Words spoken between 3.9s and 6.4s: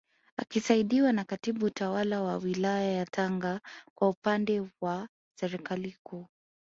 kwa upande wa Serikali Kuu